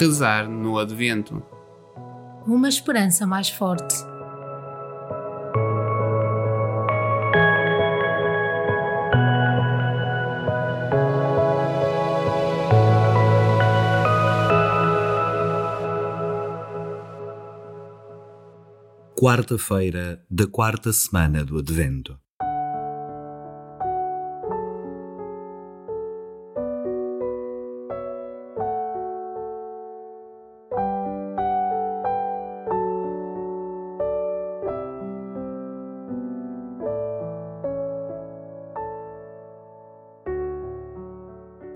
[0.00, 1.42] Rezar no Advento.
[2.46, 3.94] Uma esperança mais forte.
[19.14, 22.18] Quarta-feira da quarta semana do Advento.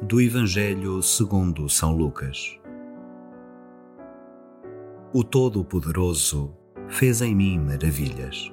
[0.06, 2.60] Do Evangelho segundo São Lucas.
[5.14, 6.55] O Todo-Poderoso
[6.88, 8.52] fez em mim maravilhas.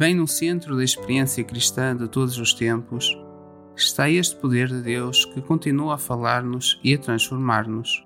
[0.00, 3.14] Bem no centro da experiência cristã de todos os tempos,
[3.76, 8.02] está este poder de Deus que continua a falar-nos e a transformar-nos.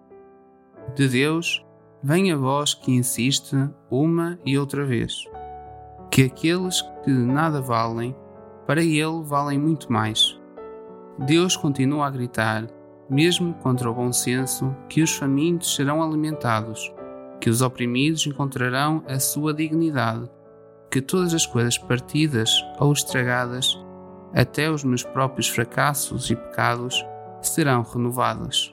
[0.97, 1.65] De Deus
[2.03, 3.55] vem a voz que insiste
[3.89, 5.25] uma e outra vez,
[6.11, 8.13] que aqueles que nada valem,
[8.67, 10.37] para Ele valem muito mais.
[11.17, 12.67] Deus continua a gritar,
[13.09, 16.93] mesmo contra o bom senso, que os famintos serão alimentados,
[17.41, 20.29] que os oprimidos encontrarão a sua dignidade
[20.95, 23.77] que todas as coisas partidas ou estragadas,
[24.33, 27.05] até os meus próprios fracassos e pecados,
[27.43, 28.73] serão renovados.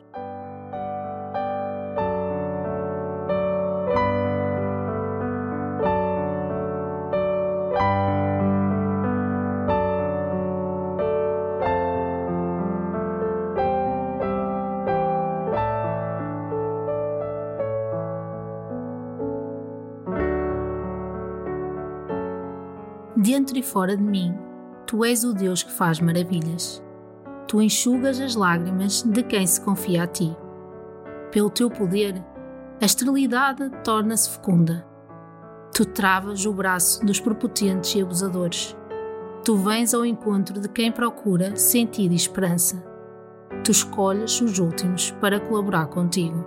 [23.21, 24.35] Dentro e fora de mim,
[24.87, 26.83] tu és o Deus que faz maravilhas.
[27.47, 30.35] Tu enxugas as lágrimas de quem se confia a ti.
[31.31, 32.15] Pelo teu poder,
[32.81, 34.83] a esterilidade torna-se fecunda.
[35.71, 38.75] Tu travas o braço dos prepotentes e abusadores.
[39.45, 42.83] Tu vens ao encontro de quem procura sentido e esperança.
[43.63, 46.43] Tu escolhes os últimos para colaborar contigo.